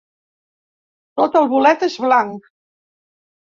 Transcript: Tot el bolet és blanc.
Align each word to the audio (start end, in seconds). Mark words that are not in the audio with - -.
Tot 1.21 1.37
el 1.41 1.47
bolet 1.53 1.87
és 1.91 2.01
blanc. 2.09 2.51